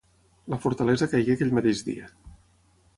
[0.53, 2.13] La fortalesa caigué aquell mateix dia.